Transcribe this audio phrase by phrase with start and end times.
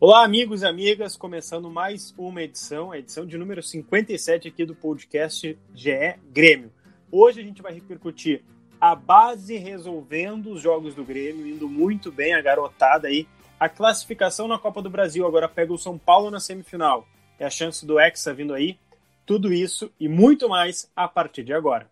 [0.00, 4.72] Olá, amigos e amigas, começando mais uma edição, a edição de número 57 aqui do
[4.72, 6.72] podcast GE Grêmio.
[7.10, 8.44] Hoje a gente vai repercutir
[8.80, 13.26] a base resolvendo os jogos do Grêmio, indo muito bem a garotada aí.
[13.58, 17.04] A classificação na Copa do Brasil agora pega o São Paulo na semifinal.
[17.36, 18.78] É a chance do Hexa vindo aí.
[19.26, 21.90] Tudo isso e muito mais a partir de agora.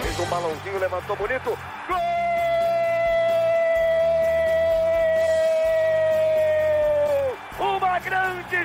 [0.00, 1.50] Fez um balãozinho, levantou bonito.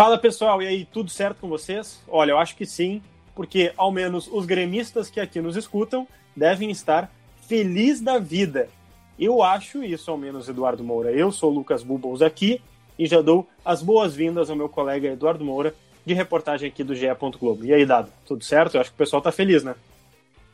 [0.00, 2.00] Fala pessoal, e aí, tudo certo com vocês?
[2.08, 3.02] Olha, eu acho que sim,
[3.34, 7.12] porque ao menos os gremistas que aqui nos escutam devem estar
[7.46, 8.70] felizes da vida.
[9.18, 11.12] Eu acho isso, ao menos, Eduardo Moura.
[11.12, 12.62] Eu sou Lucas Bubbles aqui
[12.98, 17.06] e já dou as boas-vindas ao meu colega Eduardo Moura, de reportagem aqui do GE.
[17.38, 17.66] Globo.
[17.66, 18.76] E aí, Dado, tudo certo?
[18.76, 19.74] Eu acho que o pessoal tá feliz, né?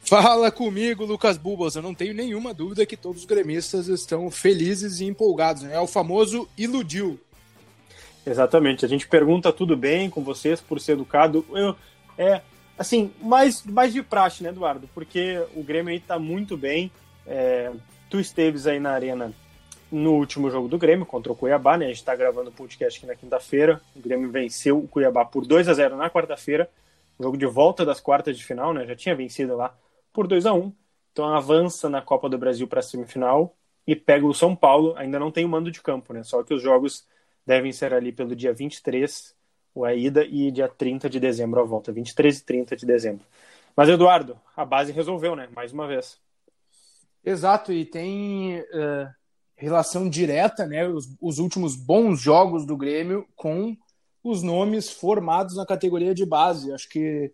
[0.01, 1.77] Fala comigo, Lucas Bubbles.
[1.77, 5.62] Eu não tenho nenhuma dúvida que todos os gremistas estão felizes e empolgados.
[5.62, 5.77] Né?
[5.77, 7.21] É o famoso iludiu.
[8.27, 8.85] Exatamente.
[8.85, 11.47] A gente pergunta tudo bem com vocês por ser educado.
[11.51, 11.77] Eu,
[12.19, 12.43] é,
[12.77, 14.89] assim, mais, mais de praxe, né, Eduardo?
[14.93, 16.91] Porque o Grêmio aí tá muito bem.
[17.25, 17.71] É,
[18.11, 19.33] tu esteves aí na arena
[19.91, 21.87] no último jogo do Grêmio contra o Cuiabá, né?
[21.87, 23.81] A gente tá gravando o podcast aqui na quinta-feira.
[23.95, 26.69] O Grêmio venceu o Cuiabá por 2 a 0 na quarta-feira.
[27.21, 28.85] Jogo de volta das quartas de final, né?
[28.85, 29.73] Já tinha vencido lá
[30.13, 30.73] por 2 a 1
[31.13, 34.95] Então avança na Copa do Brasil para a semifinal e pega o São Paulo.
[34.97, 36.25] Ainda não tem o mando de campo, né?
[36.25, 37.07] Só que os jogos
[37.47, 39.35] devem ser ali pelo dia 23,
[39.85, 41.93] a ida, e dia 30 de dezembro a volta.
[41.93, 43.25] 23 e 30 de dezembro.
[43.77, 45.49] Mas, Eduardo, a base resolveu, né?
[45.55, 46.19] Mais uma vez.
[47.23, 49.09] Exato, e tem uh,
[49.55, 50.89] relação direta, né?
[50.89, 53.77] Os, os, últimos bons jogos do Grêmio com
[54.25, 56.73] os nomes formados na categoria de base.
[56.73, 57.33] Acho que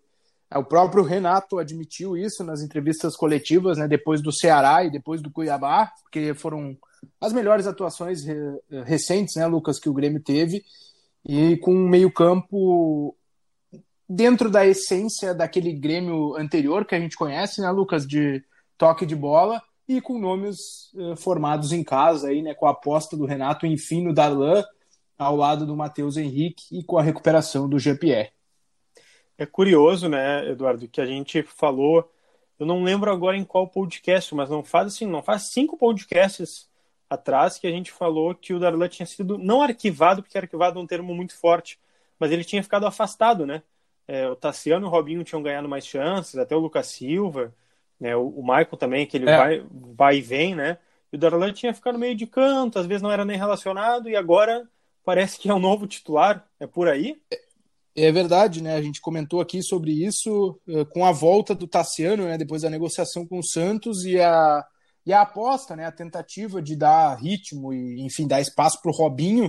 [0.55, 3.87] o próprio Renato admitiu isso nas entrevistas coletivas, né?
[3.87, 6.77] Depois do Ceará e depois do Cuiabá, porque foram
[7.21, 8.25] as melhores atuações
[8.85, 10.65] recentes, né, Lucas, que o Grêmio teve,
[11.25, 13.17] e com um meio-campo
[14.09, 18.43] dentro da essência daquele Grêmio anterior que a gente conhece, né, Lucas, de
[18.77, 23.17] toque de bola, e com nomes uh, formados em casa, aí, né, com a aposta
[23.17, 24.65] do Renato, enfim, no Darlan,
[25.19, 28.33] ao lado do Matheus Henrique e com a recuperação do Jean-Pierre.
[29.39, 32.11] É curioso, né, Eduardo, que a gente falou,
[32.59, 36.69] eu não lembro agora em qual podcast, mas não faz assim, não faz cinco podcasts
[37.13, 40.83] atrás que a gente falou que o Darlan tinha sido não arquivado, porque arquivado é
[40.83, 41.79] um termo muito forte,
[42.19, 43.63] mas ele tinha ficado afastado, né?
[44.09, 47.55] É, o Tassiano e o Robinho tinham ganhado mais chances, até o Lucas Silva,
[48.01, 48.17] né?
[48.17, 49.37] O, o Michael também, que ele é.
[49.37, 50.79] vai, vai e vem, né?
[51.13, 54.17] E o Darlan tinha ficado meio de canto, às vezes não era nem relacionado, e
[54.17, 54.67] agora
[55.05, 56.49] parece que é o um novo titular.
[56.59, 57.21] É por aí?
[57.95, 58.75] É verdade, né?
[58.75, 62.39] A gente comentou aqui sobre isso uh, com a volta do Tassiano, né?
[62.39, 64.65] Depois da negociação com o Santos e a
[65.05, 68.95] e a aposta, né, a tentativa de dar ritmo e, enfim, dar espaço para o
[68.95, 69.47] Robinho,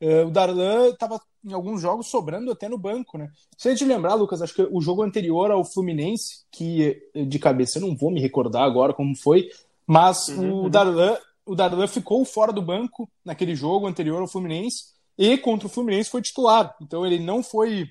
[0.00, 3.28] uh, o Darlan estava em alguns jogos sobrando até no banco, né?
[3.58, 7.38] Se a gente lembrar, Lucas, acho que o jogo anterior ao Fluminense, que eh, de
[7.38, 9.50] cabeça eu não vou me recordar agora como foi,
[9.86, 10.70] mas uhum, o, uhum.
[10.70, 15.70] Darlan, o Darlan ficou fora do banco naquele jogo anterior ao Fluminense e contra o
[15.70, 16.74] Fluminense foi titular.
[16.80, 17.86] Então ele não foi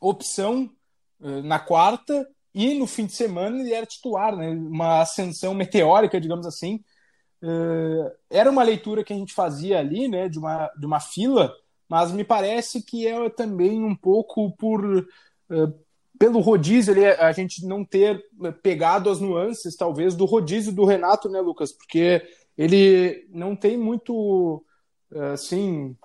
[0.00, 0.70] opção
[1.20, 4.50] uh, na quarta e no fim de semana ele era titular, né?
[4.50, 6.82] uma ascensão meteórica, digamos assim.
[7.42, 11.54] Uh, era uma leitura que a gente fazia ali, né, de uma, de uma fila,
[11.88, 15.74] mas me parece que é também um pouco por uh,
[16.18, 18.22] pelo rodízio ali, a gente não ter
[18.62, 21.72] pegado as nuances, talvez, do rodízio do Renato, né, Lucas?
[21.72, 22.22] Porque
[22.58, 24.62] ele não tem muito,
[25.32, 25.96] assim,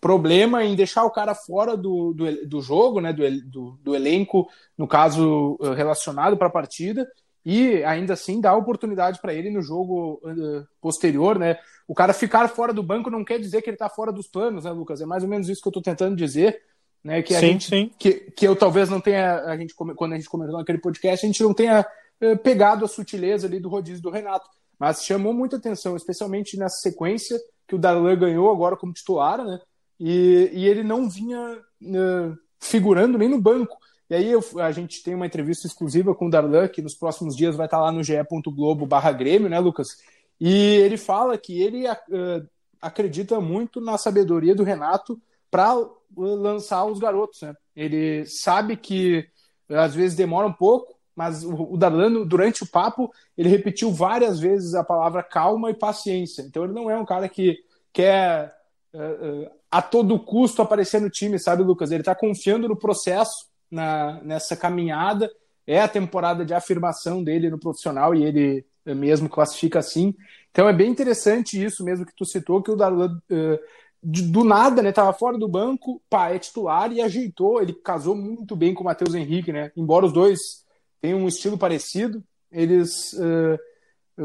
[0.00, 4.48] problema em deixar o cara fora do, do, do jogo, né, do, do, do, elenco,
[4.76, 7.06] no caso eh, relacionado para a partida,
[7.44, 11.58] e ainda assim dar oportunidade para ele no jogo uh, posterior, né?
[11.88, 14.64] O cara ficar fora do banco não quer dizer que ele está fora dos planos,
[14.64, 15.00] né, Lucas?
[15.00, 16.60] É mais ou menos isso que eu estou tentando dizer,
[17.02, 17.22] né?
[17.22, 17.90] Que a sim, gente, sim.
[17.98, 21.28] Que, que eu talvez não tenha, a gente quando a gente comentou naquele podcast, a
[21.28, 21.80] gente não tenha
[22.22, 26.76] uh, pegado a sutileza ali do rodízio do Renato, mas chamou muita atenção, especialmente nessa
[26.76, 29.60] sequência que o Darlan ganhou agora como titular, né?
[30.00, 33.76] E, e ele não vinha uh, figurando nem no banco.
[34.08, 37.36] E aí eu, a gente tem uma entrevista exclusiva com o Darlan, que nos próximos
[37.36, 39.98] dias vai estar lá no ge.globo barra Grêmio, né, Lucas?
[40.40, 42.48] E ele fala que ele uh,
[42.80, 45.20] acredita muito na sabedoria do Renato
[45.50, 45.76] para
[46.16, 47.42] lançar os garotos.
[47.42, 47.54] Né?
[47.76, 49.28] Ele sabe que
[49.68, 54.74] às vezes demora um pouco, mas o, Darlan, durante o papo, ele repetiu várias vezes
[54.74, 56.42] a palavra calma e paciência.
[56.42, 57.58] Então ele não é um cara que
[57.92, 58.54] quer
[58.94, 61.90] uh, uh, a todo custo aparecer no time, sabe, Lucas?
[61.90, 65.30] Ele está confiando no processo, na, nessa caminhada.
[65.66, 70.14] É a temporada de afirmação dele no profissional e ele mesmo classifica assim.
[70.50, 73.58] Então é bem interessante isso mesmo que tu citou, que o Darlan uh,
[74.02, 74.92] do nada, né?
[74.92, 77.62] Tava fora do banco, pá, é titular e ajeitou.
[77.62, 79.70] Ele casou muito bem com o Matheus Henrique, né?
[79.76, 80.64] Embora os dois
[81.00, 83.58] tenham um estilo parecido, eles uh,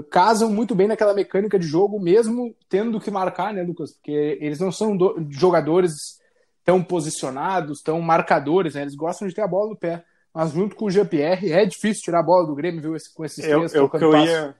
[0.03, 3.93] casam muito bem naquela mecânica de jogo, mesmo tendo que marcar, né, Lucas?
[3.93, 6.19] Porque eles não são do, jogadores
[6.63, 8.81] tão posicionados, tão marcadores, né?
[8.81, 10.03] Eles gostam de ter a bola no pé.
[10.33, 12.95] Mas junto com o Jean-Pierre, é difícil tirar a bola do Grêmio, viu?
[13.13, 13.73] Com esses três.
[13.73, 14.55] Eu, eu, que eu ia,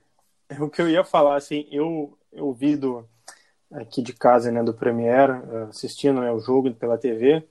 [0.48, 3.06] é o que eu ia falar, assim, eu, eu vi do
[3.72, 7.44] aqui de casa, né, do Premier, eh, assistindo né, o jogo pela TV,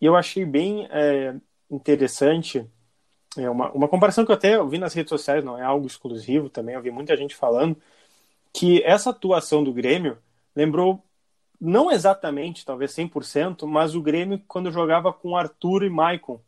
[0.00, 1.34] e eu achei bem é,
[1.70, 2.66] interessante,
[3.36, 6.48] é uma, uma comparação que eu até vi nas redes sociais, não é algo exclusivo
[6.48, 7.76] também, eu vi muita gente falando,
[8.52, 10.18] que essa atuação do Grêmio
[10.54, 11.02] lembrou,
[11.60, 16.40] não exatamente, talvez 100%, mas o Grêmio quando jogava com Arthur e Maicon,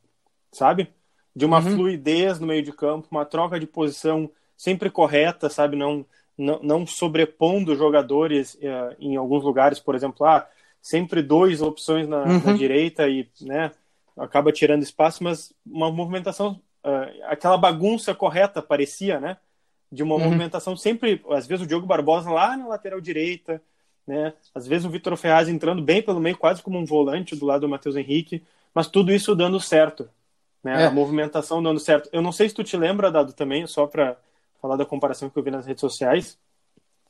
[0.52, 0.92] sabe?
[1.34, 1.74] De uma uhum.
[1.74, 5.76] fluidez no meio de campo, uma troca de posição sempre correta, sabe?
[5.76, 6.04] Não
[6.36, 10.46] não, não sobrepondo jogadores uh, em alguns lugares, por exemplo, ah,
[10.82, 12.42] sempre dois opções na, uhum.
[12.44, 13.70] na, direita e né,
[14.16, 19.36] acaba tirando espaço, mas uma movimentação, uh, aquela bagunça correta parecia, né?
[19.90, 20.24] De uma uhum.
[20.24, 23.62] movimentação sempre, às vezes o Diogo Barbosa lá na lateral direita,
[24.06, 24.34] né?
[24.54, 27.62] Às vezes o Vitor Ferraz entrando bem pelo meio, quase como um volante do lado
[27.62, 28.42] do Matheus Henrique,
[28.74, 30.08] mas tudo isso dando certo,
[30.62, 30.82] né?
[30.82, 30.86] É.
[30.86, 32.08] A movimentação dando certo.
[32.12, 34.16] Eu não sei se tu te lembra, Dado, também, só para
[34.60, 36.38] falar da comparação que eu vi nas redes sociais.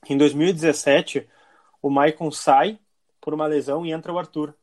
[0.09, 1.27] Em 2017,
[1.81, 2.79] o Maicon sai
[3.21, 4.55] por uma lesão e entra o Arthur.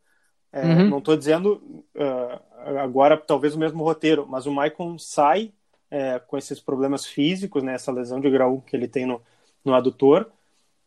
[0.53, 0.89] É, uhum.
[0.89, 1.61] Não estou dizendo
[1.95, 5.51] uh, agora talvez o mesmo roteiro, mas o Maicon sai
[5.89, 9.21] é, com esses problemas físicos, né, essa lesão de grau que ele tem no,
[9.63, 10.29] no adutor,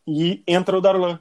[0.05, 1.19] e entra o Darlan.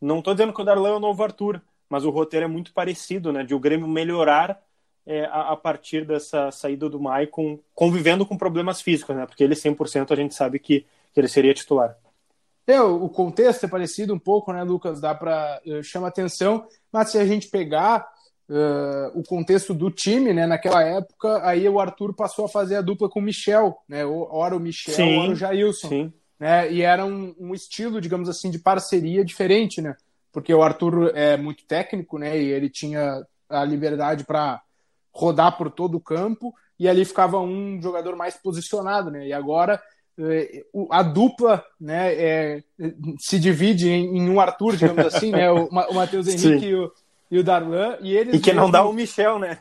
[0.00, 2.72] Não estou dizendo que o Darlan é o novo Arthur, mas o roteiro é muito
[2.72, 4.60] parecido, né, de o Grêmio melhorar
[5.06, 9.26] é, a, a, partir dessa saída do Maicon, convivendo com problemas físicos, né?
[9.26, 11.96] Porque ele 100% a gente sabe que, que ele seria titular.
[12.66, 15.00] É, o contexto é parecido um pouco, né, Lucas?
[15.00, 18.06] Dá para uh, eh, chama atenção, mas se a gente pegar
[18.48, 22.80] uh, o contexto do time, né, naquela época, aí o Arthur passou a fazer a
[22.80, 24.04] dupla com o Michel, né?
[24.04, 25.88] Ora o Michel, sim, ora o Jailson.
[25.88, 26.12] Sim.
[26.38, 29.96] Né, e era um, um estilo, digamos assim, de parceria diferente, né?
[30.32, 32.40] Porque o Arthur é muito técnico, né?
[32.40, 34.62] E ele tinha a liberdade para
[35.12, 39.26] rodar por todo o campo e ali ficava um jogador mais posicionado, né?
[39.26, 39.80] E agora
[40.90, 42.62] a dupla né, é,
[43.18, 45.50] se divide em, um Arthur, digamos assim, né?
[45.50, 46.92] O, o Matheus Henrique e o,
[47.30, 47.96] e o, Darlan.
[48.00, 49.58] E, eles e que não dá o Michel, né?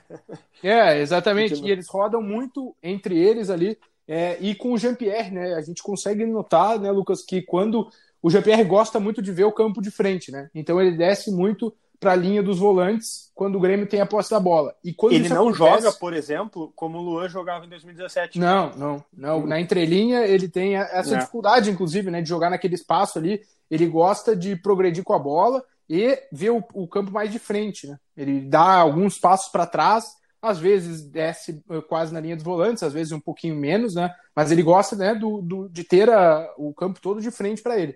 [0.64, 1.64] É, exatamente.
[1.64, 3.78] E eles rodam muito entre eles ali.
[4.08, 5.54] É, e com o Jean-Pierre, né?
[5.54, 7.88] A gente consegue notar, né, Lucas, que quando
[8.22, 10.50] o Jean-Pierre gosta muito de ver o campo de frente, né?
[10.54, 14.32] Então ele desce muito para a linha dos volantes quando o Grêmio tem a posse
[14.32, 14.76] da bola.
[14.84, 15.84] E quando ele não acontece...
[15.84, 18.40] joga, por exemplo, como o Luan jogava em 2017.
[18.40, 19.46] Não, não, não.
[19.46, 21.20] Na entrelinha ele tem essa é.
[21.20, 23.40] dificuldade, inclusive, né, de jogar naquele espaço ali.
[23.70, 27.86] Ele gosta de progredir com a bola e ver o, o campo mais de frente,
[27.86, 28.00] né?
[28.18, 32.82] Ele dá alguns passos para trás, às vezes desce eh, quase na linha dos volantes,
[32.82, 34.12] às vezes um pouquinho menos, né?
[34.36, 37.80] Mas ele gosta, né, do, do de ter a, o campo todo de frente para
[37.80, 37.96] ele.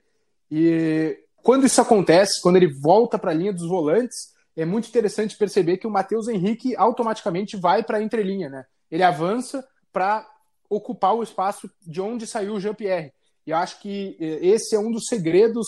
[0.51, 5.37] E quando isso acontece, quando ele volta para a linha dos volantes, é muito interessante
[5.37, 8.65] perceber que o Matheus Henrique automaticamente vai para a entrelinha, né?
[8.89, 10.27] Ele avança para
[10.67, 13.13] ocupar o espaço de onde saiu o Jean-Pierre.
[13.45, 15.67] E eu acho que eh, esse é um dos segredos.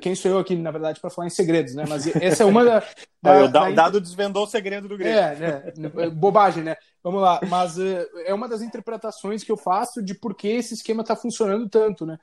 [0.00, 1.84] Quem sou eu aqui, na verdade, para falar em segredos, né?
[1.86, 2.82] Mas essa é uma da.
[3.22, 3.68] da, da...
[3.68, 5.18] O dado desvendou o segredo do Grêmio.
[5.18, 6.10] É, né?
[6.10, 6.76] Bobagem, né?
[7.02, 10.72] Vamos lá, mas uh, é uma das interpretações que eu faço de por que esse
[10.72, 12.18] esquema está funcionando tanto, né?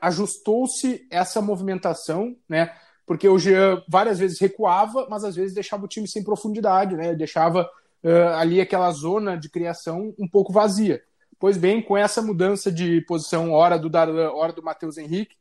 [0.00, 2.72] Ajustou-se essa movimentação, né?
[3.04, 7.16] Porque o Jean várias vezes recuava, mas às vezes deixava o time sem profundidade, né?
[7.16, 7.68] Deixava
[8.04, 11.02] uh, ali aquela zona de criação um pouco vazia.
[11.36, 15.34] Pois bem, com essa mudança de posição, hora do Darlan, hora do Matheus Henrique,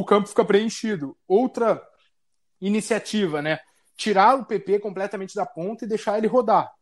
[0.00, 1.16] o campo fica preenchido.
[1.26, 1.82] Outra
[2.60, 3.58] iniciativa, né?
[3.96, 6.72] Tirar o PP completamente da ponta e deixar ele rodar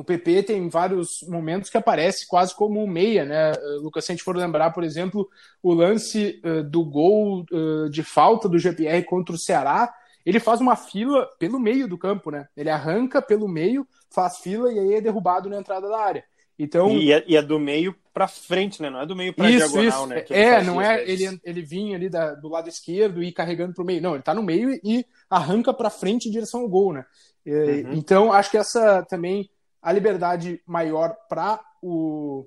[0.00, 3.52] o PP tem vários momentos que aparece quase como um meia, né?
[3.82, 5.28] Lucas, se a gente for lembrar, por exemplo,
[5.62, 9.92] o lance uh, do gol uh, de falta do GPR contra o Ceará,
[10.24, 12.48] ele faz uma fila pelo meio do campo, né?
[12.56, 16.24] Ele arranca pelo meio, faz fila e aí é derrubado na entrada da área.
[16.58, 18.90] Então, e, é, e é do meio para frente, né?
[18.90, 20.06] Não é do meio para diagonal, isso.
[20.06, 20.24] né?
[20.30, 23.86] É, não é ele, ele vinha ali da, do lado esquerdo e carregando para o
[23.86, 24.02] meio.
[24.02, 27.04] Não, ele está no meio e arranca para frente em direção ao gol, né?
[27.46, 27.92] Uhum.
[27.92, 29.48] Então, acho que essa também
[29.80, 32.46] a liberdade maior para o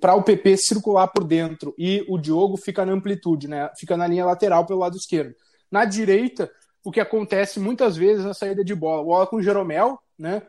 [0.00, 3.70] para o PP circular por dentro e o Diogo fica na amplitude, né?
[3.78, 5.34] Fica na linha lateral pelo lado esquerdo.
[5.70, 6.50] Na direita,
[6.84, 10.42] o que acontece muitas vezes na saída de bola, bola com o Jeromel, né?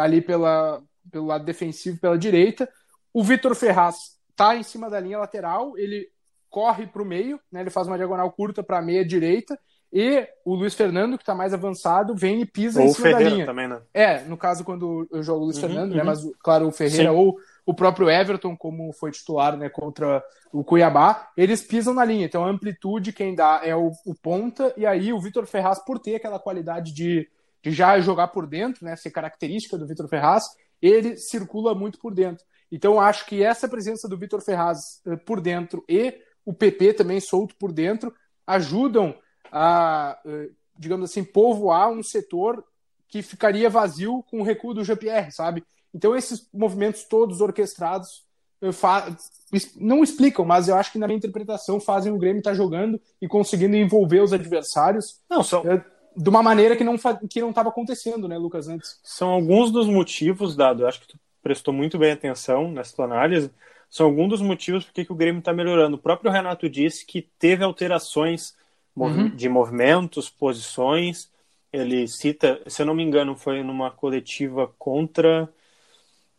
[0.00, 2.66] Ali pela, pelo lado defensivo, pela direita,
[3.12, 6.08] o Vitor Ferraz está em cima da linha lateral, ele
[6.48, 9.58] corre para o meio, né, ele faz uma diagonal curta para a meia direita,
[9.92, 13.24] e o Luiz Fernando, que está mais avançado, vem e pisa ou em cima Ferreira
[13.24, 13.46] da linha.
[13.46, 13.80] também, né?
[13.94, 15.96] É, no caso, quando eu jogo o Luiz Uhum, Fernando, uhum.
[15.96, 17.16] né, mas, claro, o Ferreira Sim.
[17.16, 20.22] ou o próprio Everton, como foi titular né, contra
[20.52, 22.26] o Cuiabá, eles pisam na linha.
[22.26, 25.98] Então, a amplitude quem dá é o, o ponta, e aí o Vitor Ferraz, por
[25.98, 27.26] ter aquela qualidade de,
[27.62, 30.44] de já jogar por dentro, né, ser característica do Vitor Ferraz,
[30.82, 32.44] ele circula muito por dentro.
[32.70, 37.20] Então, acho que essa presença do Vitor Ferraz eh, por dentro e o PP também
[37.20, 38.14] solto por dentro
[38.46, 39.14] ajudam
[39.50, 42.64] a, eh, digamos assim, povoar um setor
[43.08, 45.64] que ficaria vazio com o recuo do GPR, sabe?
[45.94, 48.26] Então, esses movimentos todos orquestrados
[48.60, 48.70] eh,
[49.76, 53.26] não explicam, mas eu acho que na minha interpretação fazem o Grêmio estar jogando e
[53.26, 55.62] conseguindo envolver os adversários Não, são,
[56.16, 56.96] de uma maneira que não
[57.30, 58.98] que não estava acontecendo, né, Lucas, antes.
[59.02, 63.04] são alguns dos motivos, Dado, eu acho que tu prestou muito bem atenção nessa tua
[63.06, 63.50] análise,
[63.90, 65.96] são alguns dos motivos por que o Grêmio está melhorando.
[65.96, 68.56] O próprio Renato disse que teve alterações
[68.96, 69.28] Uhum.
[69.36, 71.30] de movimentos, posições.
[71.72, 75.48] Ele cita, se eu não me engano, foi numa coletiva contra.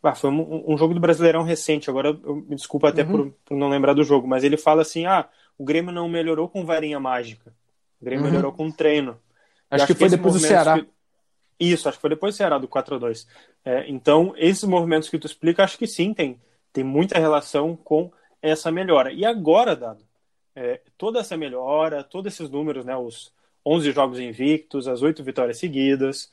[0.01, 3.11] Ah, foi um, um jogo do Brasileirão recente, agora eu me desculpo até Uhum.
[3.11, 5.27] por, por não lembrar do jogo, mas ele fala assim: ah,
[5.57, 7.53] o Grêmio não melhorou com varinha mágica,
[8.01, 8.31] o Grêmio Uhum.
[8.31, 9.19] melhorou com treino.
[9.69, 10.77] Acho, E que foi esses depois do Ceará.
[10.79, 10.89] que-
[11.59, 13.27] Isso, acho que foi depois do Ceará, do 4 a 2
[13.65, 16.39] É, Então, esses movimentos que tu explica, acho que sim, tem,
[16.71, 18.11] tem muita relação com
[18.41, 19.11] essa melhora.
[19.11, 20.03] E agora, Dado,
[20.55, 23.33] é, toda essa melhora, todos esses números, né, os
[23.65, 26.31] 11 jogos invictos, as 8 vitórias seguidas,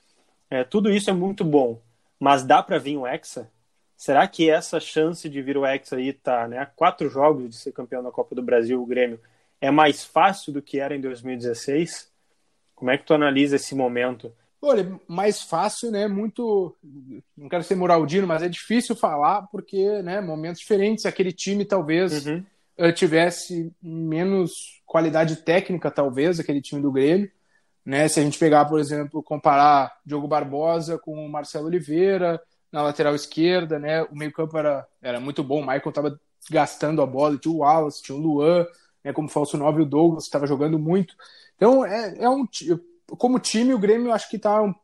[0.50, 1.80] é, tudo isso é muito bom.
[2.18, 3.50] Mas dá para vir um Hexa?
[3.96, 7.56] Será que essa chance de vir o Hexa aí tá, né, a quatro jogos de
[7.56, 9.20] ser campeão da Copa do Brasil, o Grêmio,
[9.60, 12.10] é mais fácil do que era em 2016?
[12.74, 14.32] Como é que tu analisa esse momento?
[14.60, 16.08] Olha, mais fácil, né?
[16.08, 16.74] Muito.
[17.36, 20.20] Não quero ser moraldino, mas é difícil falar porque, né?
[20.20, 21.06] Momentos diferentes.
[21.06, 22.44] Aquele time talvez Uhum.
[22.78, 27.30] eh, tivesse menos qualidade técnica, talvez, aquele time do Grêmio.
[27.84, 28.08] Né?
[28.08, 32.40] Se a gente pegar, por exemplo, comparar Diogo Barbosa com o Marcelo Oliveira
[32.72, 34.02] na lateral esquerda, né?
[34.04, 36.20] O meio-campo era, era muito bom, o Michael estava
[36.50, 38.66] gastando a bola, tinha o Wallace, tinha o Luan,
[39.04, 39.12] né?
[39.12, 41.14] como falso 9, o Douglas estava jogando muito.
[41.56, 42.68] Então, é, é um ti-
[43.06, 44.74] como time, o Grêmio acho que está um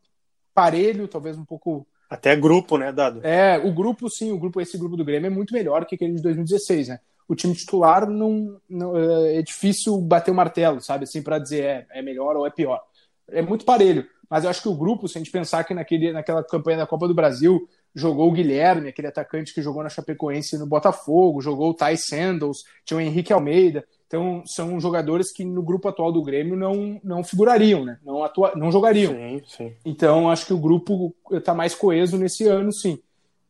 [0.55, 3.21] parelho, talvez um pouco Até grupo, né, Dado?
[3.25, 6.15] é, o grupo, sim, o grupo, esse grupo do Grêmio é muito melhor que aquele
[6.15, 7.01] de 2016, né?
[7.29, 11.05] O time titular não, não é é difícil bater o martelo, sabe?
[11.05, 12.81] Assim, para dizer é, é melhor ou é pior.
[13.29, 14.07] É muito parelho.
[14.29, 16.87] Mas eu acho que o grupo, se a gente pensar que naquele, naquela campanha da
[16.87, 21.71] Copa do Brasil jogou o Guilherme, aquele atacante que jogou na Chapecoense no Botafogo, jogou
[21.71, 23.85] o Ty Sandals, tinha o Henrique Almeida.
[24.13, 27.99] Então, são jogadores que no grupo atual do Grêmio não, não figurariam, né?
[28.05, 29.15] Não, atua, não jogariam.
[29.15, 29.73] Sim, sim.
[29.87, 32.99] Então, acho que o grupo está mais coeso nesse ano, sim.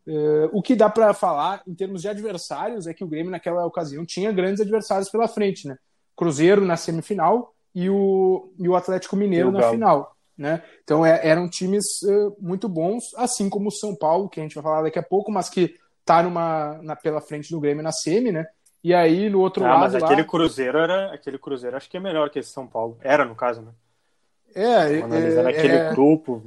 [0.07, 3.66] Eh, o que dá para falar em termos de adversários é que o Grêmio, naquela
[3.66, 5.76] ocasião, tinha grandes adversários pela frente, né?
[6.16, 10.14] Cruzeiro na semifinal e o, e o Atlético Mineiro o na final.
[10.38, 10.62] Né?
[10.85, 14.54] Então é- eram times eh, muito bons, assim como o São Paulo, que a gente
[14.54, 17.90] vai falar daqui a pouco, mas que tá numa, na, pela frente do Grêmio na
[17.90, 18.47] semi, né?
[18.85, 20.05] E aí no outro Ah, mas lado.
[20.05, 21.12] aquele lá, Cruzeiro era.
[21.15, 22.99] Aquele Cruzeiro acho que é melhor que esse São Paulo.
[23.01, 23.73] Era, no caso, né?
[24.55, 26.43] é, Analisando é, aquele é, grupo.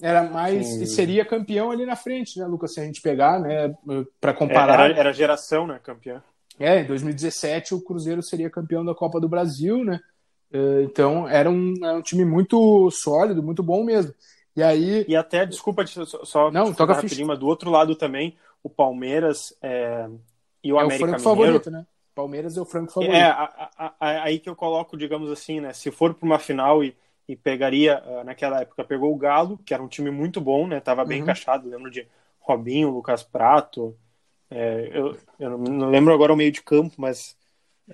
[0.00, 0.66] era mais.
[0.66, 0.82] Sim.
[0.82, 2.72] E seria campeão ali na frente, né, Lucas?
[2.74, 3.74] Se a gente pegar, né?
[4.20, 4.90] Para é, comparar.
[4.90, 6.22] Era, era geração, né, campeã.
[6.58, 10.00] É, em 2017 o Cruzeiro seria campeão da Copa do Brasil, né?
[10.52, 14.14] Eh, Então era um, era um time muito sólido, muito bom mesmo.
[14.56, 18.36] E aí, E até, desculpa, só, só Não, toca rapidinho, mas do outro lado também,
[18.62, 20.08] o Palmeiras é,
[20.64, 21.40] e o é o América franco Mineiro.
[21.60, 21.86] favorito, né?
[22.14, 23.14] Palmeiras é o franco favorito.
[23.16, 25.72] É, a- a- a- aí que eu coloco, digamos assim, né?
[25.72, 26.96] Se for para uma final e,
[27.28, 30.80] e pegaria, ah, naquela época, pegou o Galo, que era um time muito bom, né?
[30.80, 31.24] Tava bem Uhum.
[31.24, 31.68] encaixado.
[31.68, 32.06] Lembro de
[32.40, 33.96] Robinho, Lucas Prato.
[34.50, 37.36] é, eu, eu não- lembro agora o meio de campo, mas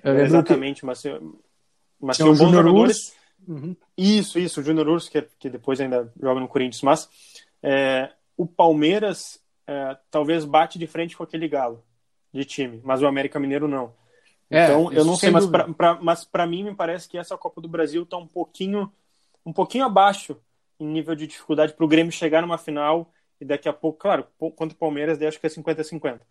[0.03, 0.85] exatamente.
[0.85, 1.03] Mas,
[1.99, 3.15] mas Tinha o tinham bons jogadores.
[3.47, 3.75] Uhum.
[3.97, 7.09] Isso, isso, o Júnior Urso, que, que depois ainda joga no Corinthians, mas
[7.63, 11.83] é, o Palmeiras é, talvez bate de frente com aquele Galo
[12.33, 13.93] de time, mas o América Mineiro não.
[14.49, 15.65] É, Então, eu isso não sei, mas dúvida.
[15.65, 18.91] pra, pra- mas para mim me parece que essa Copa do Brasil tá um pouquinho
[19.45, 20.37] um pouquinho abaixo
[20.79, 24.27] em nível de dificuldade para o Grêmio chegar numa final e daqui a pouco, claro,
[24.37, 26.21] contra o Palmeiras, daí acho que é 50-50.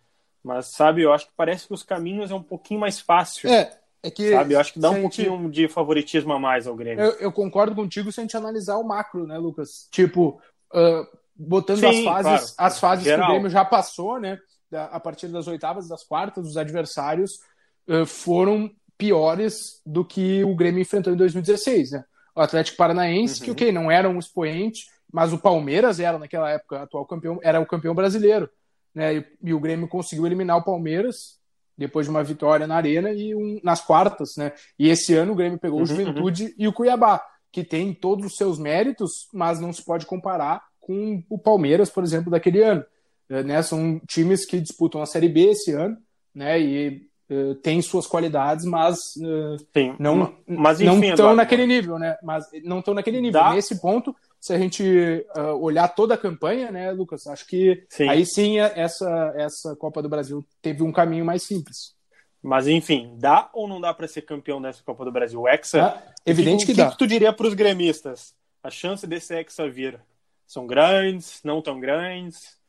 [0.43, 3.51] Mas, sabe, eu acho que parece que os caminhos é um pouquinho mais fácil.
[3.51, 4.31] É, é que.
[4.31, 7.05] Sabe, eu acho que dá um gente, pouquinho de favoritismo a mais ao Grêmio.
[7.05, 9.89] Eu, eu, concordo contigo se a gente analisar o macro, né, Lucas?
[9.91, 10.41] Tipo,
[10.73, 12.73] uh, botando Sim, as fases, claro.
[12.73, 14.39] as fases que o Grêmio já passou, né?
[14.73, 17.41] A partir das oitavas, das quartas, os adversários
[17.89, 22.05] uh, foram piores do que o Grêmio enfrentou em 2016, né?
[22.37, 23.45] O Atlético Paranaense, uhum.
[23.45, 27.61] que, ok, não era um expoente, mas o Palmeiras era, naquela época, atual campeão, era
[27.61, 28.49] o campeão brasileiro,
[28.95, 29.17] né?
[29.17, 31.41] E, e, o Grêmio conseguiu eliminar o Palmeiras
[31.77, 34.53] depois de uma vitória na Arena e um, nas quartas, né?
[34.79, 36.55] E esse ano o Grêmio pegou uhum, o Juventude uhum.
[36.59, 41.23] e o Cuiabá, que tem todos os seus méritos, mas não se pode comparar com
[41.29, 42.85] o Palmeiras, por exemplo, daquele ano.
[43.31, 43.63] É, né?
[43.63, 45.97] São times que disputam a Série B esse ano,
[46.35, 46.61] né?
[46.61, 51.97] E uh, têm suas qualidades, mas uh, Sim, não mas, enfim, não estão naquele nível,
[51.97, 52.17] né?
[52.25, 53.41] Mas não estão naquele nível.
[53.41, 53.55] Dá...
[53.55, 58.09] Nesse ponto, se a gente uh, olhar toda a campanha, né, Lucas, acho que sim.
[58.09, 61.95] aí sim essa essa Copa do Brasil teve um caminho mais simples.
[62.43, 65.47] Mas enfim, dá ou não dá para ser campeão dessa Copa do Brasil?
[65.47, 66.89] Hexa, ah, evidente que, que dá.
[66.89, 68.35] O que tu diria para os gremistas?
[68.63, 70.01] A chance desse Hexa vir
[70.47, 72.60] são grandes, não tão grandes?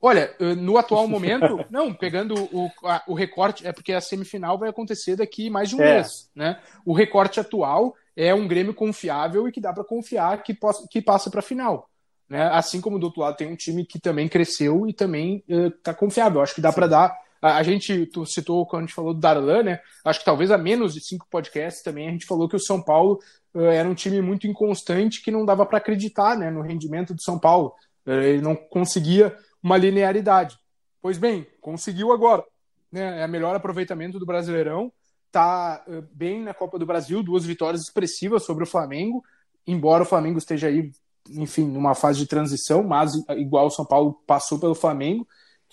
[0.00, 4.70] Olha, no atual momento, não, pegando o, a, o recorte, é porque a semifinal vai
[4.70, 5.96] acontecer daqui mais de um é.
[5.96, 6.58] mês, né?
[6.84, 11.00] O recorte atual é um Grêmio confiável e que dá para confiar que, possa, que
[11.00, 11.88] passa para a final.
[12.28, 12.42] Né?
[12.52, 15.96] Assim como do outro lado tem um time que também cresceu e também está uh,
[15.96, 16.40] confiável.
[16.40, 17.18] Acho que dá para dar.
[17.42, 19.80] A, a, gente tu citou quando a gente falou do Darlan, né?
[20.04, 22.80] Acho que talvez a menos de cinco podcasts também a gente falou que o São
[22.80, 23.18] Paulo
[23.54, 27.22] uh, era um time muito inconstante que não dava para acreditar né, no rendimento do
[27.22, 27.74] São Paulo.
[28.06, 30.58] Uh, ele não conseguia uma linearidade.
[31.02, 32.44] Pois bem, conseguiu agora.
[32.90, 33.22] Né?
[33.22, 34.92] É o melhor aproveitamento do Brasileirão.
[35.26, 39.22] Está uh, bem na Copa do Brasil, duas vitórias expressivas sobre o Flamengo,
[39.66, 40.90] embora o Flamengo esteja aí,
[41.28, 45.26] enfim, numa fase de transição, mas igual o São Paulo passou pelo Flamengo.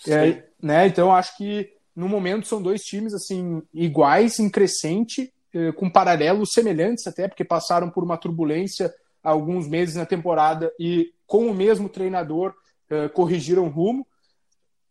[0.06, 0.86] É, né?
[0.86, 6.52] Então acho que no momento são dois times assim iguais, em crescente, eh, com paralelos
[6.52, 11.54] semelhantes até, porque passaram por uma turbulência há alguns meses na temporada e com o
[11.54, 12.54] mesmo treinador
[12.90, 14.06] uh, corrigiram rumo.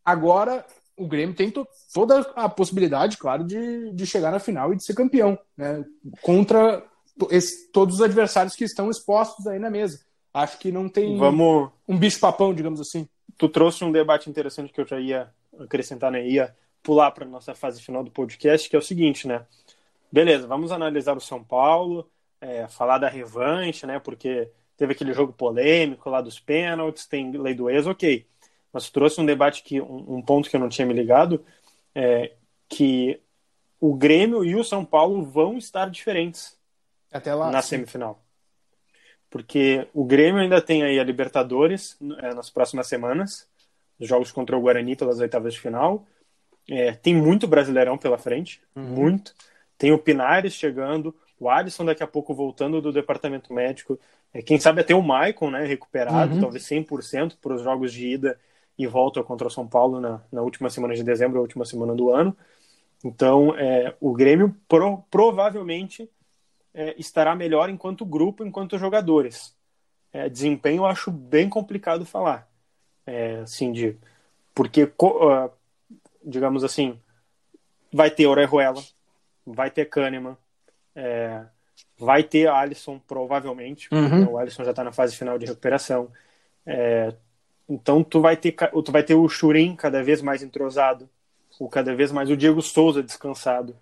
[0.04, 0.66] Agora
[0.98, 4.84] o Grêmio tem to toda a possibilidade, claro, de, de chegar na final e de
[4.84, 5.86] ser campeão, né?
[6.22, 6.84] Contra
[7.30, 10.04] esse, todos os adversários que estão expostos aí na mesa.
[10.34, 11.70] Acho que não tem Vamos...
[11.88, 13.08] um bicho-papão, digamos assim.
[13.38, 16.28] Tu trouxe um debate interessante que eu já ia acrescentar, né?
[16.28, 19.46] Ia pular para nossa fase final do podcast, que é o seguinte, né?
[20.12, 22.10] Beleza, vamos analisar o São Paulo,
[22.42, 24.00] é, falar da revanche, né?
[24.00, 28.26] Porque teve aquele jogo polêmico lá dos pênaltis, tem lei do ex, ok.
[28.72, 31.44] Mas trouxe um debate que um, um ponto que eu não tinha me ligado,
[31.96, 32.32] é
[32.70, 33.20] que
[33.80, 36.58] o Grêmio e o São Paulo vão estar diferentes
[37.12, 37.70] até lá na sim.
[37.70, 38.24] semifinal.
[39.30, 43.48] Porque o Grêmio ainda tem aí a Libertadores é, nas próximas semanas,
[44.00, 46.06] os jogos contra o Guarani pelas oitavas de final.
[46.70, 48.84] É, tem muito brasileirão pela frente, uhum.
[48.84, 49.34] muito.
[49.78, 54.00] Tem o Pinares chegando, o Alisson daqui a pouco voltando do departamento médico.
[54.34, 56.42] É, quem sabe até o Maicon, né, recuperado, uhum.
[56.42, 58.40] talvez 100% para os jogos de ida
[58.78, 61.96] e volta contra o São Paulo na, na última semana de dezembro, a última semana
[61.96, 62.36] do ano.
[63.04, 66.10] Então, é, o Grêmio pro, provavelmente
[66.74, 69.56] é, estará melhor enquanto grupo, enquanto jogadores.
[70.12, 72.48] É, desempenho eu acho bem complicado falar.
[73.06, 73.98] É, assim, de,
[74.54, 75.52] porque, uh,
[76.24, 77.00] digamos assim,
[77.92, 78.84] vai ter Orejuela,
[79.46, 80.38] vai ter Kahneman,
[80.98, 81.42] é,
[81.98, 84.32] vai ter Alisson, provavelmente, uhum.
[84.32, 86.10] o Alisson já está na fase final de recuperação.
[86.66, 87.14] É,
[87.70, 91.08] então tu vai ter tu vai ter o Churin cada vez mais entrosado,
[91.60, 93.76] o cada vez mais o Diego Souza descansado.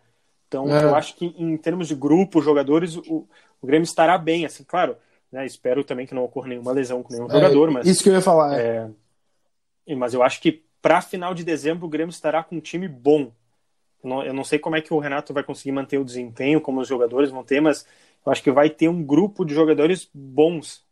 [0.47, 0.83] Então é.
[0.83, 3.27] eu acho que em termos de grupo, jogadores, o,
[3.61, 4.97] o Grêmio estará bem, assim, claro.
[5.31, 8.09] Né, espero também que não ocorra nenhuma lesão com nenhum é, jogador, mas isso que
[8.09, 8.59] eu ia falar.
[8.59, 8.89] É.
[9.87, 12.87] É, mas eu acho que para final de dezembro o Grêmio estará com um time
[12.87, 13.31] bom.
[14.05, 16.87] Eu não sei como é que o Renato vai conseguir manter o desempenho, como os
[16.87, 17.85] jogadores vão ter, mas
[18.25, 20.83] eu acho que vai ter um grupo de jogadores bons,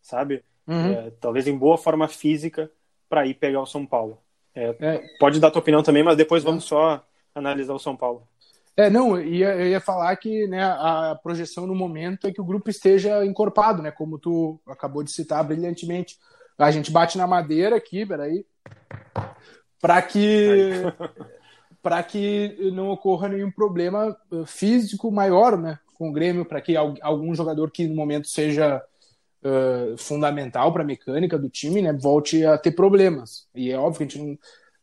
[0.00, 0.44] sabe?
[0.66, 0.92] Uhum.
[0.92, 2.70] É, talvez em boa forma física
[3.08, 4.18] para ir pegar o São Paulo.
[4.54, 5.02] É, é.
[5.18, 7.04] Pode dar tua opinião também, mas depois vamos só
[7.34, 8.26] analisar o São Paulo.
[8.76, 12.40] É, não, eu ia, eu ia falar que né, a projeção no momento é que
[12.40, 13.90] o grupo esteja encorpado, né?
[13.90, 16.16] Como tu acabou de citar brilhantemente.
[16.58, 18.46] A gente bate na madeira aqui, peraí,
[19.80, 20.82] para que
[21.82, 26.76] para que não ocorra nenhum problema uh, físico maior, né, com o Grêmio, para que
[26.76, 28.82] algum jogador que no momento seja
[29.42, 33.48] uh, fundamental para a mecânica do time, né, volte a ter problemas.
[33.54, 34.38] E é óbvio que a gente não.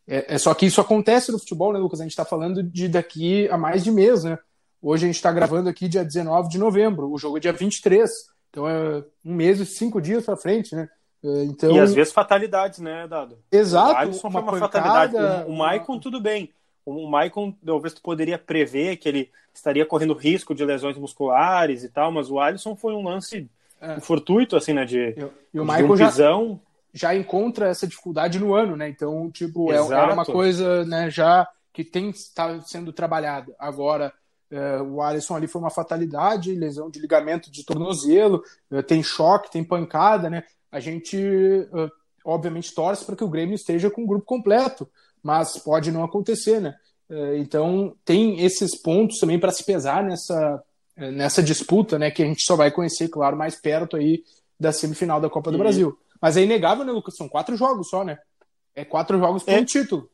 [0.06, 2.02] É, é só que isso acontece no futebol, né, Lucas?
[2.02, 4.38] A gente está falando de daqui a mais de mês, né?
[4.82, 8.10] Hoje a gente está gravando aqui dia 19 de novembro, o jogo é dia 23,
[8.50, 10.90] então é um mês e cinco dias para frente, né?
[11.22, 13.38] Então, e às vezes fatalidades, né, Dado?
[13.52, 13.92] Exato.
[13.92, 15.50] O Alisson uma foi uma pancada, fatalidade.
[15.50, 16.50] O, o Maicon, tudo bem.
[16.86, 21.90] O Maicon, talvez tu poderia prever que ele estaria correndo risco de lesões musculares e
[21.90, 23.50] tal, mas o Alisson foi um lance
[23.82, 24.00] é.
[24.00, 25.16] fortuito, assim, né, de,
[25.54, 25.98] e o Maicon um.
[25.98, 26.12] Já,
[26.94, 28.90] já encontra essa dificuldade no ano, né?
[28.90, 33.56] Então, tipo, é, era uma coisa, né, já que tem está sendo trabalhada.
[33.60, 34.12] Agora,
[34.52, 39.52] é, o Alisson ali foi uma fatalidade, lesão de ligamento de tornozelo, é, tem choque,
[39.52, 40.44] tem pancada, né?
[40.72, 41.90] A gente, é,
[42.26, 44.90] obviamente, torce para que o Grêmio esteja com o grupo completo,
[45.24, 46.76] mas pode não acontecer, né?
[47.10, 50.64] É, então, tem esses pontos também para se pesar nessa,
[50.96, 52.12] é, nessa disputa, né?
[52.12, 54.24] Que a gente só vai conhecer, claro, mais perto aí
[54.60, 55.98] da semifinal da Copa do Brasil.
[56.22, 57.16] Mas é inegável, né, Lucas?
[57.16, 58.18] São quatro jogos só, né?
[58.76, 59.60] É quatro jogos por é.
[59.60, 60.10] um título.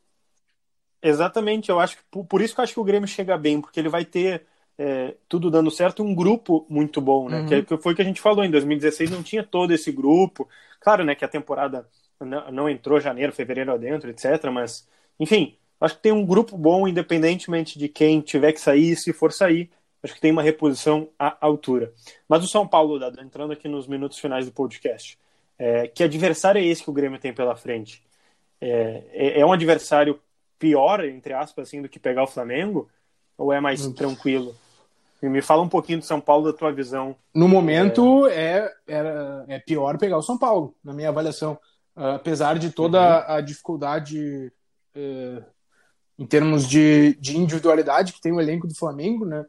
[1.02, 3.78] Exatamente, eu acho que por, isso que eu acho que o Grêmio chega bem, porque
[3.78, 4.46] ele vai ter
[4.78, 7.40] é, tudo dando certo um grupo muito bom, né?
[7.40, 7.46] Uhum.
[7.46, 10.48] Que, que, foi o que a gente falou em 2016, não tinha todo esse grupo.
[10.80, 11.86] Claro, né, que a temporada
[12.20, 14.50] não, não entrou janeiro, fevereiro adentro, etc.
[14.52, 14.88] Mas,
[15.18, 19.32] enfim, acho que tem um grupo bom, independentemente de quem tiver que sair, se for
[19.32, 19.70] sair.
[20.02, 21.92] Acho que tem uma reposição à altura.
[22.28, 25.18] Mas o São Paulo, Dado, entrando aqui nos minutos finais do podcast,
[25.58, 28.04] é, que adversário é esse que o Grêmio tem pela frente?
[28.60, 30.20] É, é, é um adversário
[30.58, 32.88] pior, entre aspas, assim, do que pegar o Flamengo?
[33.36, 33.92] Ou é mais hum.
[33.92, 34.54] tranquilo?
[35.22, 37.16] Me fala um pouquinho do São Paulo, da tua visão.
[37.34, 41.58] No momento, é, é, é pior pegar o São Paulo, na minha avaliação.
[41.96, 43.34] Uh, apesar de toda uhum.
[43.34, 44.52] a dificuldade
[44.96, 45.44] uh,
[46.18, 49.44] em termos de, de individualidade que tem o elenco do Flamengo, né?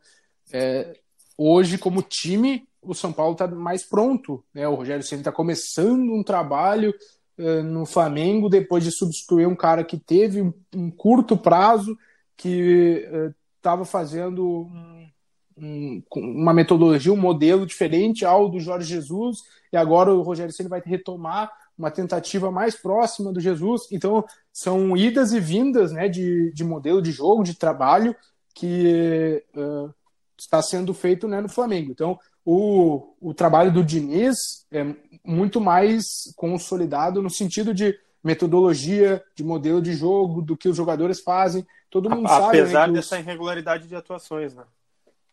[0.51, 0.99] É,
[1.37, 4.43] hoje, como time, o São Paulo está mais pronto.
[4.53, 4.67] Né?
[4.67, 6.93] O Rogério Ceni está começando um trabalho
[7.37, 11.97] uh, no Flamengo depois de substituir um cara que teve um, um curto prazo,
[12.35, 13.09] que
[13.57, 15.09] estava fazendo um,
[15.57, 19.39] um, uma metodologia, um modelo diferente ao do Jorge Jesus,
[19.73, 23.83] e agora o Rogério Ceni vai retomar uma tentativa mais próxima do Jesus.
[23.91, 28.15] Então, são idas e vindas né, de, de modelo de jogo, de trabalho,
[28.53, 29.93] que uh,
[30.37, 31.91] está sendo feito né, no Flamengo.
[31.91, 34.83] Então, o, o trabalho do Diniz é
[35.23, 41.19] muito mais consolidado no sentido de metodologia, de modelo de jogo, do que os jogadores
[41.19, 41.65] fazem.
[41.89, 42.59] Todo mundo Apesar sabe.
[42.59, 43.21] Apesar né, dessa os...
[43.21, 44.63] irregularidade de atuações, né?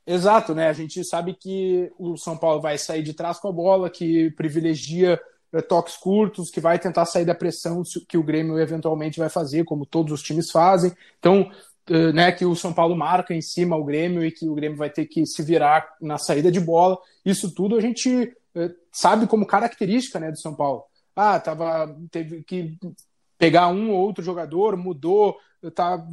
[0.06, 0.68] Exato, né?
[0.68, 4.30] A gente sabe que o São Paulo vai sair de trás com a bola, que
[4.32, 5.18] privilegia
[5.62, 9.86] toques curtos, que vai tentar sair da pressão que o Grêmio eventualmente vai fazer, como
[9.86, 10.92] todos os times fazem.
[11.18, 11.50] Então,
[11.88, 14.78] eh, né, que o São Paulo marca em cima o Grêmio e que o Grêmio
[14.78, 16.98] vai ter que se virar na saída de bola.
[17.24, 20.84] Isso tudo a gente eh, sabe como característica né, do São Paulo.
[21.14, 22.76] Ah, tava, teve que
[23.38, 25.36] pegar um ou outro jogador, mudou,
[25.74, 26.04] tá,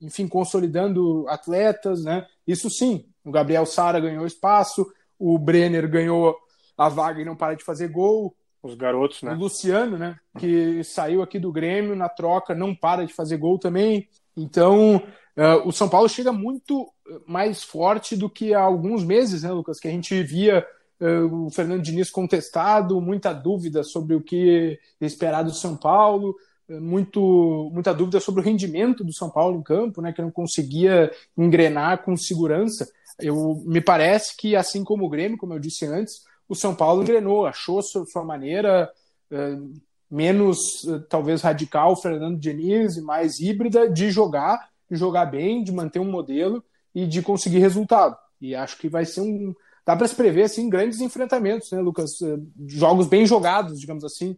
[0.00, 2.26] enfim, consolidando atletas, né?
[2.46, 4.86] Isso sim, o Gabriel Sara ganhou espaço,
[5.18, 6.36] o Brenner ganhou
[6.76, 8.34] a vaga e não para de fazer gol,
[8.68, 9.32] os garotos, né?
[9.32, 10.16] O Luciano, né?
[10.38, 14.08] Que saiu aqui do Grêmio na troca, não para de fazer gol também.
[14.36, 16.88] Então, uh, o São Paulo chega muito
[17.26, 19.78] mais forte do que há alguns meses, né, Lucas?
[19.78, 20.66] Que a gente via
[21.00, 26.34] uh, o Fernando Diniz contestado, muita dúvida sobre o que esperar do São Paulo,
[26.68, 30.12] muito, muita dúvida sobre o rendimento do São Paulo em campo, né?
[30.12, 32.88] Que não conseguia engrenar com segurança.
[33.18, 37.02] Eu, me parece que, assim como o Grêmio, como eu disse antes, o São Paulo
[37.02, 38.90] engrenou, achou sua maneira
[39.30, 39.56] é,
[40.10, 45.98] menos, é, talvez, radical, Fernando Diniz, mais híbrida de jogar, de jogar bem, de manter
[45.98, 46.62] um modelo
[46.94, 48.16] e de conseguir resultado.
[48.40, 49.54] E acho que vai ser um.
[49.86, 52.20] Dá para se prever assim, grandes enfrentamentos, né, Lucas?
[52.22, 54.36] É, jogos bem jogados, digamos assim.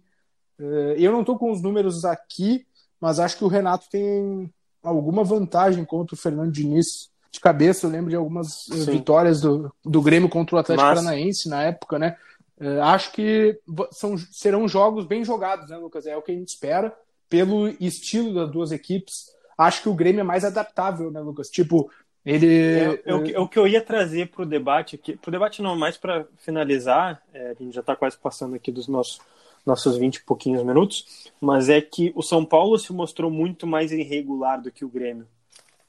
[0.96, 2.66] Eu não estou com os números aqui,
[2.98, 4.50] mas acho que o Renato tem
[4.82, 8.92] alguma vantagem contra o Fernando Diniz de cabeça, eu lembro de algumas eh, Sim.
[8.92, 10.98] vitórias do, do Grêmio contra o Atlético Mas...
[10.98, 12.16] Paranaense na época, né?
[12.58, 13.58] Uh, acho que
[13.92, 16.06] são, serão jogos bem jogados, né, Lucas?
[16.06, 16.96] É o que a gente espera
[17.28, 19.26] pelo estilo das duas equipes.
[19.58, 21.50] Acho que o Grêmio é mais adaptável, né, Lucas?
[21.50, 21.90] Tipo,
[22.24, 22.46] ele.
[22.46, 25.16] É, é, o, que, é o que eu ia trazer para o debate aqui.
[25.16, 28.72] Para o debate, não, mais para finalizar, é, a gente já está quase passando aqui
[28.72, 29.20] dos nossos,
[29.66, 33.92] nossos 20 e pouquinhos minutos, mas é que o São Paulo se mostrou muito mais
[33.92, 35.26] irregular do que o Grêmio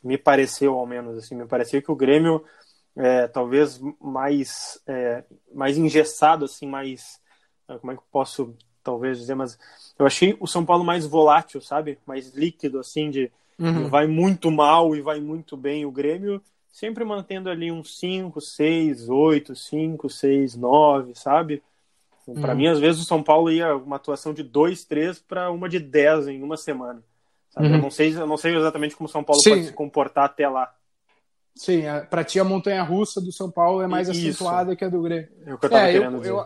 [0.03, 2.43] me pareceu ao menos assim, me pareceu que o Grêmio
[2.95, 7.19] é, talvez mais é, mais engessado assim, mais
[7.67, 9.57] ah, como é que eu posso talvez dizer, mas
[9.99, 11.99] eu achei o São Paulo mais volátil, sabe?
[12.05, 13.89] Mais líquido assim de uhum.
[13.89, 19.09] vai muito mal e vai muito bem o Grêmio, sempre mantendo ali uns 5, 6,
[19.09, 21.61] 8, 5, 6, 9, sabe?
[22.35, 22.57] Para uhum.
[22.57, 25.79] mim, às vezes, o São Paulo ia uma atuação de 2, 3 para uma de
[25.79, 27.01] 10 em uma semana.
[27.59, 27.75] Uhum.
[27.75, 29.49] Eu, não sei, eu não sei exatamente como o São Paulo Sim.
[29.51, 30.71] pode se comportar até lá.
[31.55, 34.19] Sim, para ti a montanha russa do São Paulo é mais Isso.
[34.19, 35.29] acentuada que a do Grêmio.
[35.45, 36.31] É o que eu tava é, querendo eu, dizer.
[36.31, 36.45] Eu,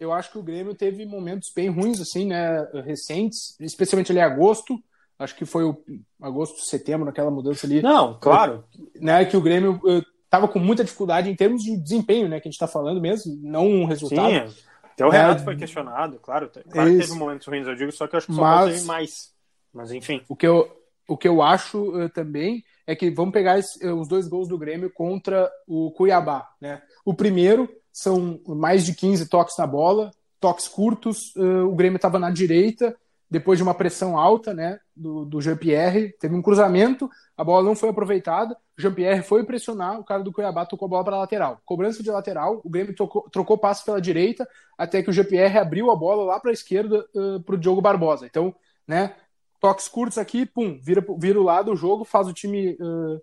[0.00, 4.24] eu acho que o Grêmio teve momentos bem ruins, assim, né, recentes, especialmente ali em
[4.24, 4.78] agosto,
[5.18, 5.80] acho que foi o
[6.20, 7.82] agosto, setembro, aquela mudança ali.
[7.82, 8.64] Não, claro.
[9.00, 9.80] Né, que o Grêmio
[10.24, 13.38] estava com muita dificuldade em termos de desempenho, né, que a gente está falando mesmo,
[13.42, 14.50] não um resultado.
[14.50, 17.92] Sim, até o Renato é, foi questionado, claro, claro que teve momentos ruins, eu digo,
[17.92, 19.32] só que eu acho que só Mas, teve mais.
[19.72, 20.22] Mas enfim.
[20.28, 20.70] O que eu,
[21.06, 24.48] o que eu acho uh, também é que vamos pegar esse, uh, os dois gols
[24.48, 26.82] do Grêmio contra o Cuiabá, né?
[27.04, 32.18] O primeiro são mais de 15 toques na bola, toques curtos, uh, o Grêmio estava
[32.18, 32.96] na direita,
[33.30, 37.74] depois de uma pressão alta né, do, do Jean-Pierre, teve um cruzamento, a bola não
[37.74, 41.60] foi aproveitada, Jean-Pierre foi pressionar, o cara do Cuiabá tocou a bola para lateral.
[41.64, 45.90] Cobrança de lateral, o Grêmio tocou, trocou passe pela direita, até que o Jean-Pierre abriu
[45.90, 48.24] a bola lá para a esquerda uh, para o Diogo Barbosa.
[48.24, 48.54] Então,
[48.86, 49.14] né,
[49.60, 53.20] toques curtos aqui, pum, vira, vira o lado, o jogo, faz o time uh,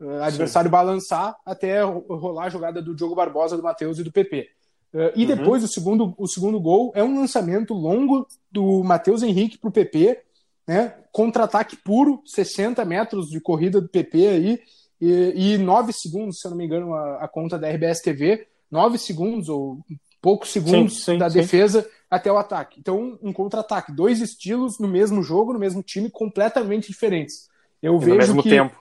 [0.00, 0.72] uh, adversário Sim.
[0.72, 4.48] balançar até rolar a jogada do Diogo Barbosa, do Matheus e do PP.
[4.92, 5.36] Uh, e uhum.
[5.36, 9.72] depois o segundo, o segundo gol é um lançamento longo do Matheus Henrique para o
[9.72, 10.22] PP,
[10.66, 10.94] né?
[11.10, 14.60] Contra-ataque puro, 60 metros de corrida do PP aí,
[15.00, 18.46] e, e 9 segundos, se eu não me engano, a, a conta da RBS TV,
[18.70, 19.78] 9 segundos ou
[20.20, 21.38] poucos segundos sim, sim, da sim.
[21.40, 22.80] defesa até o ataque.
[22.80, 27.48] Então, um contra-ataque, dois estilos no mesmo jogo, no mesmo time, completamente diferentes.
[27.82, 28.80] Eu e vejo no mesmo que, tempo.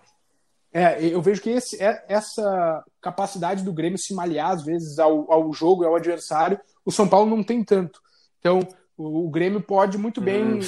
[0.72, 5.32] É, eu vejo que esse, é, essa capacidade do Grêmio se malhar, às vezes, ao,
[5.32, 8.00] ao jogo e ao adversário, o São Paulo não tem tanto.
[8.40, 8.60] Então,
[8.98, 10.60] o, o Grêmio pode muito bem hum,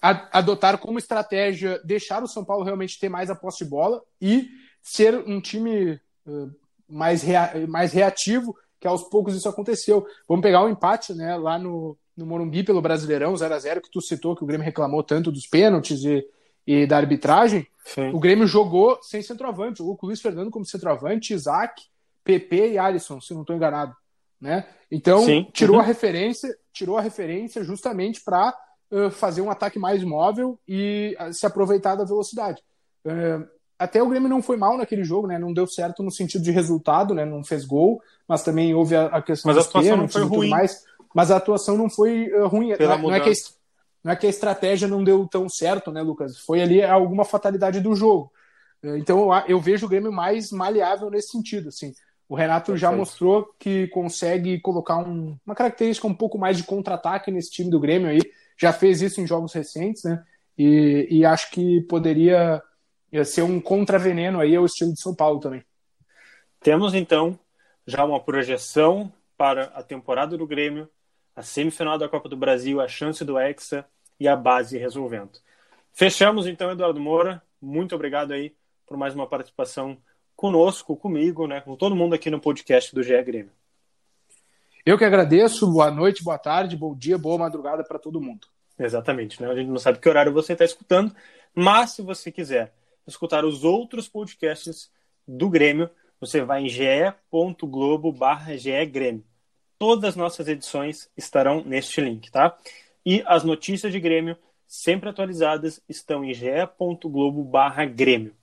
[0.00, 4.48] adotar como estratégia deixar o São Paulo realmente ter mais a posse de bola e
[4.80, 6.50] ser um time uh,
[6.88, 10.06] mais, rea mais reativo, que aos poucos isso aconteceu.
[10.28, 13.90] Vamos pegar um empate né, lá no, no Morumbi pelo Brasileirão, 0 a 0 que
[13.90, 16.24] tu citou, que o Grêmio reclamou tanto dos pênaltis e
[16.68, 18.10] e da arbitragem, Sim.
[18.10, 21.82] o Grêmio jogou sem centroavante, jogou com o Luiz Fernando como centroavante, Isaac,
[22.22, 23.96] PP e Alisson, se não estou enganado,
[24.38, 24.66] né?
[24.90, 25.48] Então Sim.
[25.50, 25.82] tirou uhum.
[25.82, 28.54] a referência, tirou a referência justamente para
[28.90, 32.62] uh, fazer um ataque mais móvel e uh, se aproveitar da velocidade.
[33.02, 35.38] Uh, até o Grêmio não foi mal naquele jogo, né?
[35.38, 37.24] Não deu certo no sentido de resultado, né?
[37.24, 40.48] Não fez gol, mas também houve a, a questão mas a atuação não foi ruim.
[40.48, 40.84] mais.
[41.14, 42.76] Mas a atuação não foi ruim.
[42.76, 43.32] Pela não, não é que
[44.02, 46.38] não é que a estratégia não deu tão certo, né, Lucas?
[46.38, 48.32] Foi ali alguma fatalidade do jogo.
[48.82, 51.92] Então eu vejo o Grêmio mais maleável nesse sentido, assim.
[52.28, 52.80] O Renato Perfeito.
[52.80, 57.70] já mostrou que consegue colocar um, uma característica um pouco mais de contra-ataque nesse time
[57.70, 58.20] do Grêmio aí.
[58.56, 60.22] Já fez isso em jogos recentes, né?
[60.56, 62.62] E, e acho que poderia
[63.24, 65.64] ser um contraveneno aí ao estilo de São Paulo também.
[66.60, 67.38] Temos então
[67.86, 70.88] já uma projeção para a temporada do Grêmio
[71.38, 73.86] a semifinal da Copa do Brasil, a chance do Hexa
[74.18, 75.38] e a base resolvendo.
[75.92, 77.40] Fechamos então, Eduardo Moura.
[77.62, 79.96] Muito obrigado aí por mais uma participação
[80.34, 83.52] conosco, comigo, né, com todo mundo aqui no podcast do GE Grêmio.
[84.84, 85.70] Eu que agradeço.
[85.70, 88.48] Boa noite, boa tarde, bom dia, boa madrugada para todo mundo.
[88.76, 89.48] Exatamente, né?
[89.48, 91.14] A gente não sabe que horário você está escutando,
[91.54, 92.72] mas se você quiser
[93.08, 94.88] escutar os outros podcasts
[95.26, 95.90] do Grêmio,
[96.20, 99.24] você vai em ge.globo/grêmio.
[99.78, 102.56] Todas as nossas edições estarão neste link, tá?
[103.06, 108.34] E as notícias de Grêmio, sempre atualizadas, estão em ge.globo/grêmio.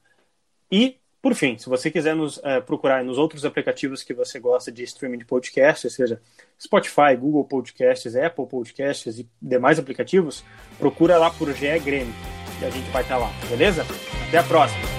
[0.71, 4.71] E, por fim, se você quiser nos é, procurar nos outros aplicativos que você gosta
[4.71, 6.21] de streaming de podcast, seja
[6.59, 10.45] Spotify, Google Podcasts, Apple Podcasts e demais aplicativos,
[10.79, 12.13] procura lá por GE Grêmio
[12.61, 13.83] e a gente vai estar lá, beleza?
[14.35, 14.94] Até a próxima!